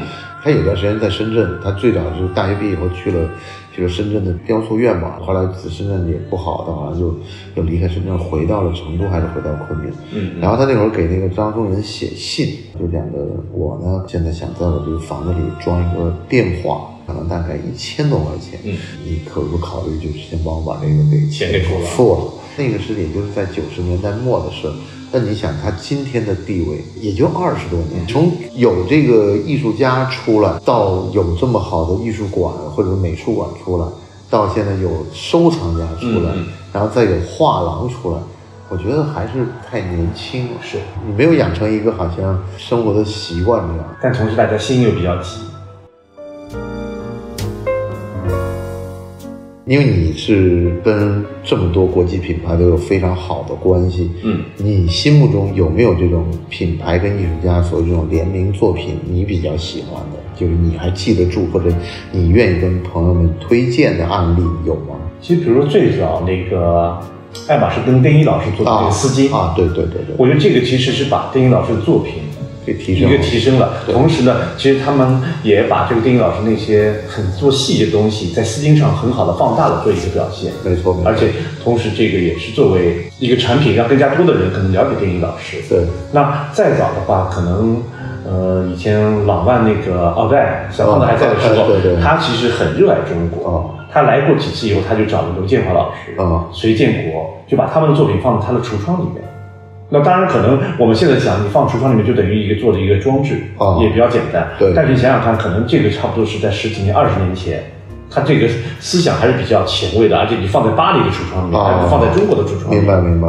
[0.43, 3.29] 他有段时间在深圳，他最早就是大学毕业以后去了
[3.73, 7.15] 去了深圳的雕塑院嘛，后来在深圳也不好，他好像就
[7.55, 9.91] 又离开深圳，回到了成都，还是回到昆明。
[10.13, 13.19] 嗯然后他那会儿给那个张忠仁写信，就讲的
[13.51, 18.59] 我呢，现在想在我这个房子里装一个电话，可能大概一千多块钱。
[18.63, 22.33] 嗯，你可不考虑就是先帮我把这个给钱给付了付了。
[22.57, 24.67] 那个是也就是在九十年代末的事
[25.11, 33.87] 儿，那你想，他今天的地位也就二十多年，从有这个艺术家出来，到有这么好的艺术馆或者美术馆出来，
[34.29, 36.33] 到现在有收藏家出来，
[36.73, 38.19] 然后再有画廊出来，
[38.69, 40.51] 我觉得还是太年轻了。
[40.61, 43.85] 是，你没有养成一个好像生活的习惯这样。
[44.01, 45.39] 但同时大家心又比较急。
[49.67, 61.69] 因为你是跟这么多国际品牌都有非常好的关系，嗯，你心目中有没有这种品牌跟艺术家所这种联名作品，你比较喜欢的，就是你还记得住或者
[62.13, 64.95] 你愿意跟朋友们推荐的案例有吗？
[65.19, 66.97] 其实比如说最早那个
[67.49, 72.13] 爱马仕跟丁一老师做的这个丝巾，啊，对对对对，我觉得这个其实是把丁一老师的作品
[72.67, 73.77] 给提升一个提升了。
[73.89, 80.51] 同时呢，其实他们也把这个丁一老师那些很做细节的东西，在丝巾上很好的放大了做一个表现。
[80.65, 81.31] 没错没错而且
[81.63, 85.57] 同时这个也是作为一个产品，让更加多的人可能了解丁一老师。
[85.69, 85.79] 对
[86.11, 87.81] 那再早的话，可能
[88.29, 93.49] 呃以前老万那个奥黛小胖子还在的时候，哦 对对他其实很热爱中国。
[93.49, 99.23] 哦他来过几次以后，他就找了刘建华老师、哦隋建国，就把他们的作品放在他的橱窗里面。
[99.89, 104.45] 那当然，可能我们现在想，你放橱窗里面就等于一个做的一个装置，哦也比较简单。
[104.59, 107.63] 对但是你想想看，可能这个差不多是在十几年、二十年前，
[108.09, 112.83] 他这个思想还是比较前卫的，而且你放在巴黎的橱窗里面，哦还不放在中国的橱窗里面。
[112.83, 113.27] 明白明白，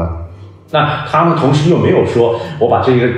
[0.72, 3.08] 那他们同时又没有说我把这个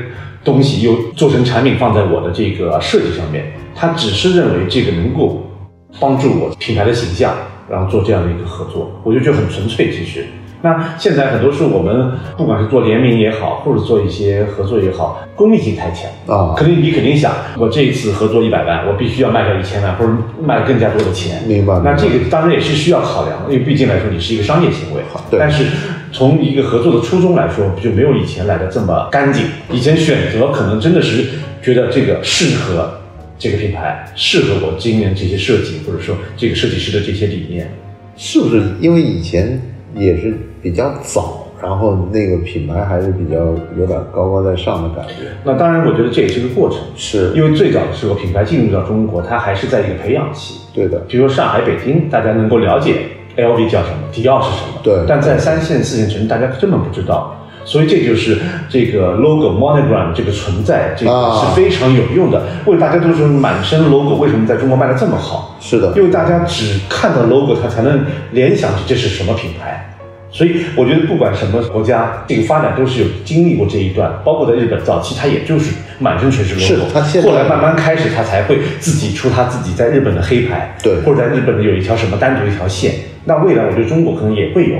[0.44, 5.50] 东西又做成产品放在我的这个设计上面，他只是认为这个能够
[5.98, 7.34] 帮助我品牌的形象，
[7.70, 9.90] 然后做这样的一个合作，我就觉得很纯粹。
[9.90, 10.26] 其实，
[10.62, 21.42] 那现在很多时候我们不管是做联名也好，或者做一些合作也好，功利性太强啊肯定你肯定想，我这一次合作一百万，我必须要卖掉一千万，或者卖更加多的钱。
[21.46, 25.00] 明白那这个当然也是需要考量，因为毕竟来说你是一个商业行为。
[25.30, 25.64] 对但是
[26.12, 29.46] 从一个合作的初衷来说，就没有以前来的这么干净。
[29.72, 31.24] 以前选择可能真的是
[31.62, 32.92] 觉得这个适合
[33.38, 37.72] 这个品牌，适合我今年这些设计，或者说这个设计师的这些理念。
[38.16, 39.58] 是不是因为以前
[39.96, 43.36] 也是比较早，然后那个品牌还是比较
[43.78, 45.26] 有点高高在上的感觉？
[45.44, 50.60] 那当然，我觉得这也是个过程，是因为最早的时候品牌进入到中国，它还是在一个培养期。
[50.74, 57.36] 对的，比如说上海、北京，大家能够了解 LV 叫什么，迪奥是什么，对但在三线、四线城市，大家根本不知道。
[57.62, 58.38] 所以这就是
[58.70, 62.42] 这个 logo monogram 这个存在，这个啊是非常有用的。
[62.64, 65.56] 为大家都是满身 logo 为什么在中国卖的这么好？
[65.60, 69.89] 是的，因为大家只看到 logo，他才能联想起这是什么品牌。
[70.32, 74.12] 所以我觉得不管什么国家，这个发展都是有经历过这一段。
[74.24, 82.94] 包括在日本早期，它也就是满身全是 logo，是它后来慢慢开始，它才会自己出它自己在日本的黑牌，对或者在日本的有一条什么单独一条线。
[83.24, 84.76] 那未来我觉得中国可能也会有。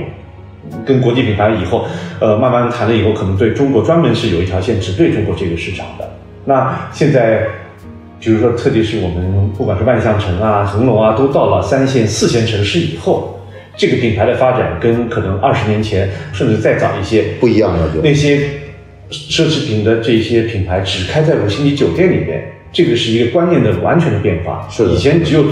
[0.85, 1.85] 跟国际品牌以后，
[2.19, 6.07] 呃，慢慢谈了以后，可能对中国专门是有一条线只对中国这个市场的。
[6.45, 7.43] 那现在，
[8.19, 13.40] 比如说，特别是我们不管是万象城啊、恒隆啊，都到了三线、四线城市以后，
[13.81, 18.37] 这个品牌的发展跟可能二十年前甚至再早一些不一样了就那些
[19.09, 24.67] 奢侈品的这些品牌只开在五星级酒店里面，这个是一个观念的完全的变化。
[24.69, 25.45] 是的以前只有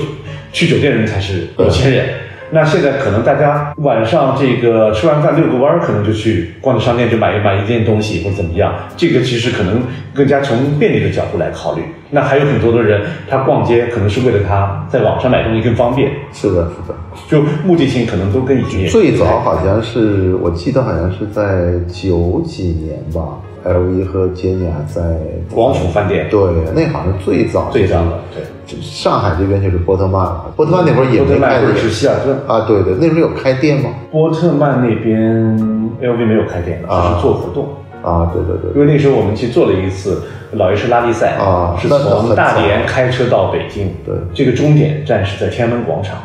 [0.53, 2.05] 去酒店人才是有钱人。
[2.51, 8.73] 那现在可能大家晚上这个吃完饭遛个弯儿，可能就去逛个商店，就买一买一件东西或者怎么样。
[8.95, 11.81] 这个其实可能更加从便利的角度来考虑。
[12.11, 16.95] 那还有很多的人，他逛街可能是为了他在网上买东西更方便，是的，是的。
[17.27, 25.01] 就目的性可能都跟以前也最早好像是我记得好像是在九几年吧，LV 和坚雅在
[25.53, 26.39] 王府饭店对，
[26.73, 28.43] 那好像最早最早的对。
[28.81, 32.37] 上海这边就是波特曼了，波特曼那会儿也没开是希尔顿。
[32.47, 33.89] 啊，对对，那时候有开店吗？
[34.11, 35.57] 波特曼那边
[36.01, 37.67] LV 没有开店，只啊是做活动。
[38.03, 40.21] 啊，对对对因，为那时候我们去做了一次
[40.53, 46.17] 老爷车拉力赛啊是从大连开车到北京，对这个终点站是在天安门广场，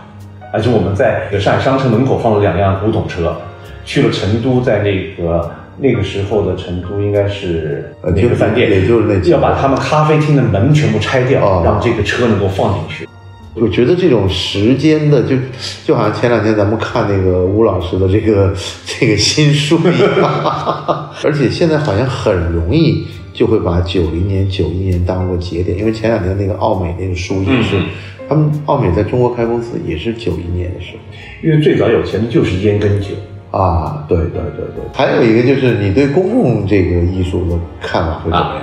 [0.55, 3.37] 而且我们在上海商城门口放了两辆古董车，
[3.85, 13.09] 去了成都，在那个那个时候的成都应该是哪个饭店，也就是那要把他们咖啡厅的门全部拆掉，哦让这个车能够放进去。
[13.55, 15.35] 我觉得这种时间的，就
[15.85, 18.55] 就好像前两天咱们看那个吴老师的这个
[18.87, 27.85] 这个新书一样， 而且现在好像很容易就会把九零年、九一年当做节点，因为前两天那个奥美那个书也是，嗯
[28.28, 30.98] 他们奥美在中国开公司也是九一年的时候。
[31.42, 33.08] 因为最早有钱的就是烟跟酒，
[33.50, 38.62] 啊，对对对对，还有一个就是你对公共这个艺术的看法会怎么样？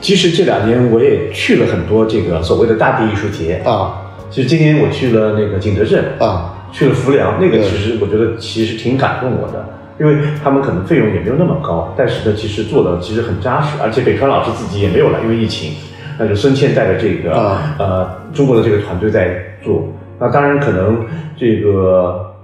[0.00, 9.64] 其实这两年我也去了很多这个所谓的大地艺术节啊其实今年我去了那个景德镇啊去了浮梁，那个其实我觉得其实挺感动我的。
[10.00, 15.70] 因为他们可能费用也没有那么高，但是呢，其实做的其实很扎实，而且北川老师自己也没有来，因为疫情，
[16.18, 19.88] 那就孙茜带着这个、啊呃中国的这个团队在做。
[20.18, 21.04] 那当然可能
[21.36, 22.34] 这个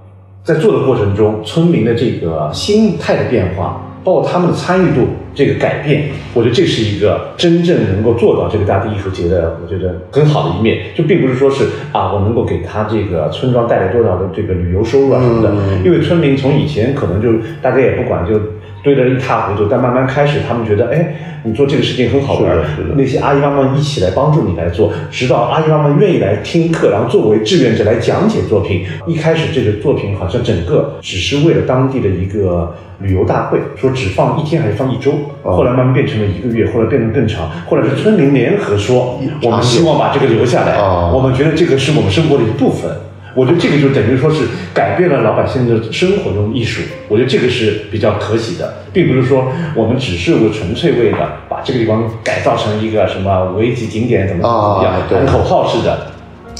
[0.43, 10.85] 在做的过程中，村民的这个心态的变化，包括他们的参与度这个改变，我觉得这是一个真正能够做到这个大地艺术节的，我觉得很好的一面。
[10.95, 18.39] 就并不是说是啊，我能够给他这个村庄带来多少的这个旅游收入啊什么的，嗯因为村民从以前可能就大家也不管就。
[18.83, 22.57] 堆得一塌糊涂，但慢慢开始，他们觉得，哎，你做这个事情很好玩
[22.95, 28.85] 那些阿姨妈妈一起来帮助你来做，直到阿姨妈妈愿意来听课，然后作为志愿者来讲解作品。
[29.05, 35.11] 一开始这个作品好像整个只是为了当地的一个旅游大会，说只放一天还是放一周，
[35.43, 42.91] 哦后来慢慢变成了一个月，后来变得更长，后来是村民联合说，我们希望把这个留下来，哦我们觉得这个是我们生活的一部分。
[43.33, 56.11] 我觉得这个就等于说是改变了老百姓的生活中艺术，我觉得这个是比较可喜的，并不是说我们只是为纯粹为了把这个地方改造成一个什么五 A 级景点怎么怎么样喊口号似的，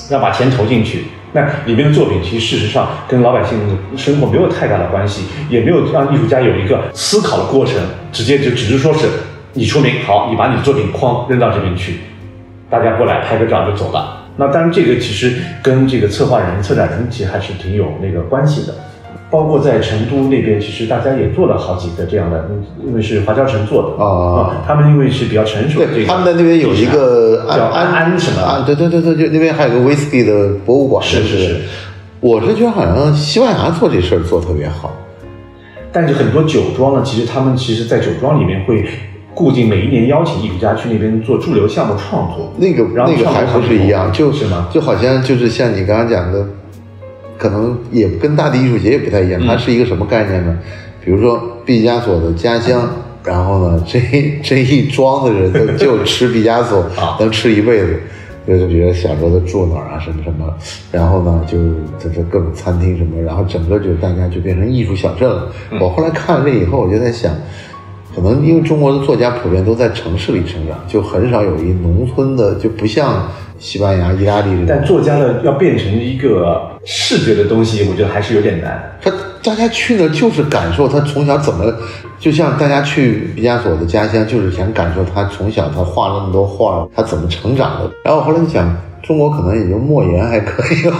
[0.09, 1.05] 要把钱投进去。
[1.33, 7.75] 那里面的作品其实事实上跟老百姓的生活没有太大的关系，也没有让艺术家有一个思考的过程，
[8.11, 9.07] 直接就只是说是
[9.53, 11.99] 你出名好，你把你的作品框扔到这边去，
[12.69, 14.20] 大家过来拍个照就走了。
[14.37, 18.73] 那当然，这个其实跟这个策划人、策展人其实还是挺有那个关系的。
[19.29, 31.61] 包括在成都那边，其实大家也做了好几个这样的，嗯因为是华侨城做的啊他们因为是比较成熟的这对，个，他们在那边有一个叫安安什么啊，对对对对，就那边还有个 whisky 的博物馆，是是是。
[32.19, 34.93] 我是觉得好像西班牙做这事儿做得特别好，
[35.93, 38.85] 但是很多酒庄呢，其实他们其实在酒庄里面会
[39.41, 44.69] 固定每一年邀请艺术家去那边做驻留项目创作，那个那个还不是一样，就是吗？
[44.71, 46.45] 就好像就是像你刚刚讲的，
[47.39, 50.55] 可能也跟大地艺术节也不太一样，嗯它是一个什么概念呢？
[51.03, 52.87] 比如说毕加索的家乡，
[53.23, 53.99] 然后呢，这
[54.43, 57.99] 这一庄子人都就吃毕加索 啊，能吃一辈子。
[58.47, 60.51] 就是比如小时候都住哪儿啊，什么什么，
[60.91, 61.59] 然后呢，就
[62.03, 65.47] 就是各种餐厅什么，然后整个就大家就变成艺术小镇了。
[65.69, 67.31] 嗯我后来看了这以后，我就在想，
[68.13, 74.65] 可能因为中国的作家普遍都在城市里成长，就很少有一农村的，就不像西班牙、意大利这种。
[74.67, 78.97] 但作家的，要变成一个视觉的东西，我觉得还是有点难。
[79.01, 81.73] 他大家去呢，就是感受他从小怎么，
[82.19, 87.91] 就像大家去毕加索的家乡，就是想感受他从小他画那么多画，他怎么成长的。
[88.03, 90.95] 然后后来你想，中国可能也就莫言还可以了。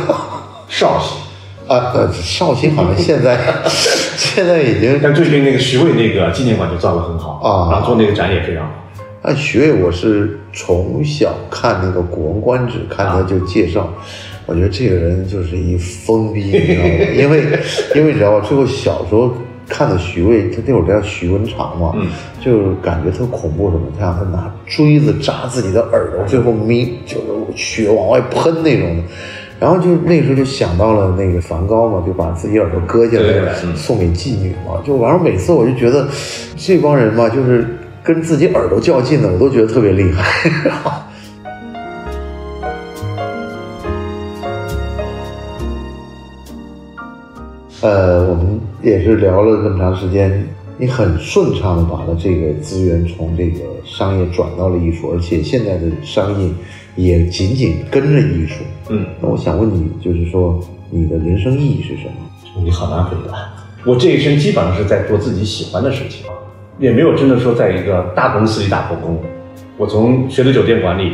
[1.71, 3.38] 啊呃，绍兴好像现在
[4.17, 8.71] 现在已经但最近那个徐渭那个纪念馆就造的很好啊然后做那个展也非常好。
[9.23, 13.88] 那，徐渭我是从小看那个《古文观止》，看他就介绍，
[14.47, 16.89] 我觉得这个人就是一疯逼，你知道吗？
[17.15, 17.43] 因为
[17.95, 18.43] 因为你知道吗？
[18.47, 19.31] 最后小时候
[19.69, 22.07] 看的徐渭，他那会儿叫徐文长嘛，嗯，
[22.43, 27.23] 就感觉特恐怖什么，他让他拿锥子扎自己的耳朵，最后咪就是
[27.55, 29.03] 血往外喷那种的。
[29.62, 35.24] 然后就那个时候就想到了那个梵高嘛，就把自己耳朵割下来嗯送给妓女嘛，就完了。
[35.24, 36.08] 每次我就觉得
[36.58, 37.67] 这帮人嘛，就是
[38.02, 40.52] 跟自己耳朵较劲的，我都觉得特别厉害。
[47.82, 50.43] 呃，我们也是聊了这么长时间，
[50.80, 56.50] 你很顺畅的把了这个资源从这个商业转到了艺术，而且现在的商业
[56.95, 58.63] 也紧紧跟着艺术。
[58.89, 62.62] 嗯，那我想问你，就是说你的人生意义是什么？
[62.63, 63.38] 你好难回答。
[63.86, 66.25] 我这一生基本上是在做自己喜欢的事情，
[66.77, 69.17] 也没有真的说在一个大公司里打过工。
[69.77, 71.13] 我从学的酒店管理，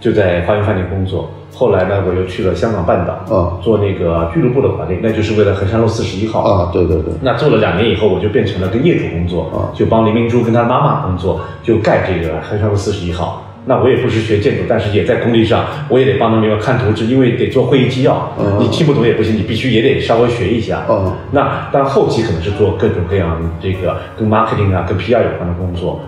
[0.00, 1.30] 就在花园饭店工作。
[1.54, 6.40] 后来呢，我又去了香港半岛，啊做那个俱乐部的管理，那就是为了衡山路四十一号。
[6.40, 13.44] 啊，对对对，那做了两年以后，我就变成了跟业主工作，啊就帮林明珠跟她妈妈工作，就盖这个衡山路四十一号。
[13.68, 20.84] 那我也不是学建筑，但是也在工地上，我也得帮他们看图纸，因为得做会议纪要，嗯你听不懂也不行，你必须也得稍微学一下。
[20.88, 26.00] 嗯那但后期可能是做各种各样这个跟 marketing 啊、跟 PR 有关的工作。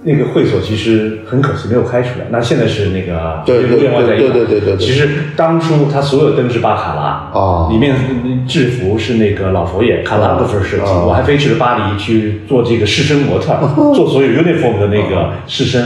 [0.00, 7.94] 那个会所其实很可惜没有开出来，那现在是那个对对另外在对对对对对对其实当初他所有灯是巴卡拉啊里面
[8.46, 13.58] 制服是那个老佛爷卡拉布芬设计，哦我还飞去了巴黎去做这个试身模特，
[13.92, 15.84] 做所有 uniform 的那个试身。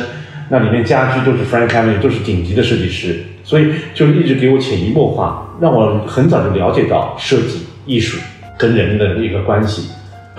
[0.52, 8.20] 那里面家居都是 Frank Henry，都是顶级的设计师，所以就一直给我潜移默化，让我很早就了解到设计、艺术
[8.58, 9.90] 跟人的一个关系。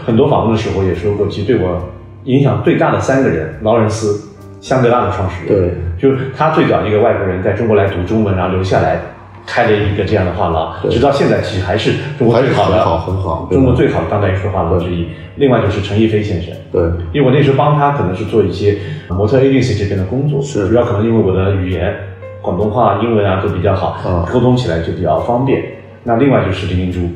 [0.06, 1.90] 很多访问的时候也说过，其实对我
[2.26, 4.22] 影响最大的三个人，劳伦斯，
[4.62, 9.02] 香格拉的创始人，对，就是他最早一个外国人在中国来读中文，然后留下来
[9.46, 15.08] 开了一个这样的画廊，直到现在其实还是中国最好的，很好很好中国最好的当代艺术画廊之一。
[15.36, 16.82] 另外就是陈逸飞先生，对，
[17.12, 18.78] 因为我那时候帮他可能是做一些
[19.10, 20.70] 模特 agency 这边的工作，是。
[20.70, 21.94] 主要可能因为我的语言
[22.42, 24.30] 广东话、英文啊都比较好，啊。
[24.32, 25.64] 沟通起来就比较方便。
[26.04, 27.10] 那另外就是林明珠，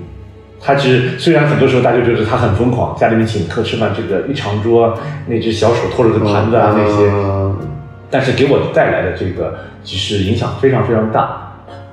[0.59, 4.93] 他其实虽然很多时候大家觉得他很疯狂，家里面请客吃饭，这个一长桌，
[5.27, 7.55] 那只小手托着个盘子啊、那些，嗯
[8.09, 9.53] 但是给我带来的这个
[9.83, 11.46] 其实影响非常非常大。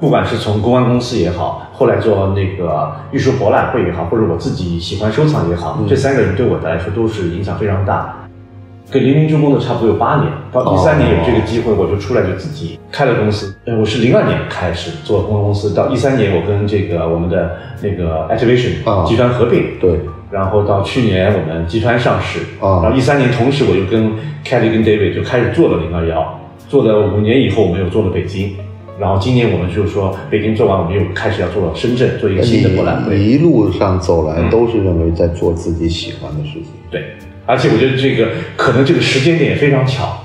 [0.05, 8.15] 不管是从公关公司也好，后来做那个艺术博览会也好，或者我自己喜欢收藏也好，这三个人对我来说都是影响非常大。
[8.91, 13.57] 跟黎明珠工作差不多有八年，到一三年有这个机会，我就出来就自己开了公司。
[13.65, 19.99] 呃，我是零二年开始做公关公司，到一三年我跟这个我们的那个 Activation 啊集团合并，对，
[20.31, 24.13] 然后到去年我们集团上市，啊然后一三年同时我又跟
[24.45, 26.39] Kelly 跟 David 就开始做了零二幺，
[26.69, 28.55] 做了五年以后我们又做了北京，
[28.99, 33.19] 然后今年我们就是说北京做完，我们又开始要做了深圳，做一个新的博览会。
[33.19, 36.67] 一路上走来嗯都是认为在做自己喜欢的事情。
[36.91, 37.05] 对，
[37.45, 40.23] 而且我觉得这个可能这个时间点也非常巧，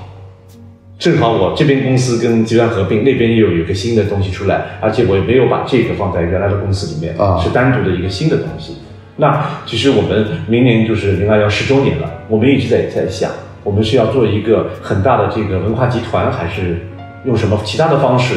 [0.98, 8.74] 正好我这边公司跟集团合并，那边又有一个新的东西出来，而且我也没有把这个放在原来的公司里面，啊是单独的一个新的东西。
[9.16, 13.30] 那其实我们明年就是零二幺十周年了，我们一直在在想，
[13.64, 16.78] 我们是要做一个很大的这个文化集团，还是
[17.26, 18.36] 用什么其他的方式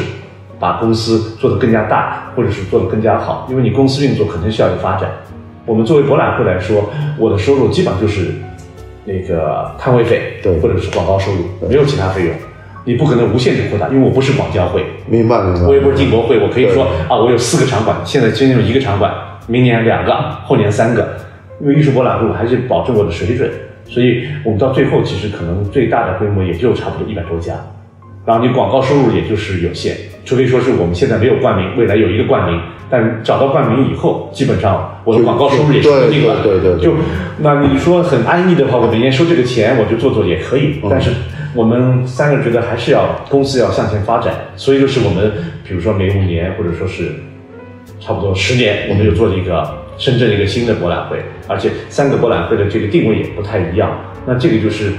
[0.64, 3.46] 把公司做得更加大，或者是做得更加好？
[3.50, 5.10] 因为你公司运作肯定需要有发展。
[5.66, 6.88] 我们作为博览会来说，
[7.18, 8.30] 我的收入基本上就是
[9.04, 12.34] 那个摊位费，对或者是广告收入，没有其他费用。
[12.86, 15.66] 你不可能无限制扩大，因为我不是广交会，明白明白。
[15.66, 19.12] 我也不是进博会，我可以说啊，我有四个场馆，现在今年有一个场馆，
[19.46, 20.14] 明年两个，
[20.46, 21.06] 后年三个。
[21.60, 23.50] 因为艺术博览会，我还是保证我的水准，
[23.86, 27.52] 所以我们到最后其实可能最大的规模也就差不多一百多家，
[28.24, 36.94] 然后你广告收入也就是有限，除非说是我们现在没有冠名，未来有一个冠名，但找到冠名以后，基本上我的广告收入也是固定了，对对对对就
[37.38, 40.80] 那你说很安逸的话，我每年收这个钱，我就做做也可以。
[40.82, 41.10] 嗯但是
[41.54, 45.30] 我们三个人觉得还是要公司要向前发展，所以就是我们
[45.62, 47.12] 比如说每五年或者说是
[48.00, 49.64] 差不多十年，我们又做了一个
[49.96, 53.96] 深圳的一个新的博览会，而且三个博览会的这个定位也不太一样。
[54.26, 54.90] 那这个就是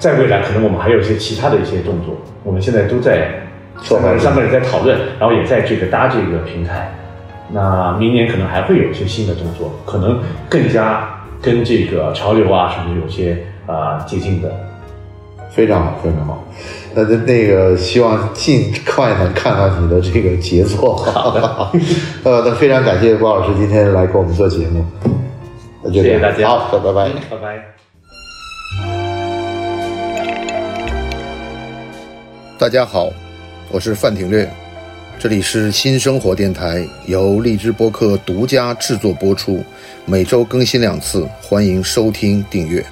[0.00, 3.28] 在未来可能我们还有一些其他的一些动作，我们现在都在
[4.18, 6.92] 三个人在讨论，然后也在这个搭这个平台。
[7.52, 11.08] 那明年可能还会有一些新的动作，可能更加
[11.42, 13.36] 跟这个潮流啊什么有些
[13.66, 14.50] 啊、呃接近的。
[15.50, 16.44] 非常好，非常好。
[16.94, 20.94] 那那那个，希望尽快能看到你的这个杰作。
[20.96, 21.42] 好的。
[22.22, 24.84] 呃，那非常感谢郭老师今天来给我们做节目。
[25.92, 27.10] 谢谢大家好，拜拜。
[27.28, 27.69] 拜拜。
[32.60, 33.10] 大家好，
[33.70, 34.46] 我是范廷略。
[35.18, 39.64] 这里是新生活电台，由荔枝播客独家制作播出，
[40.04, 41.26] 每周更新两次。
[41.40, 42.84] 欢迎收听订阅。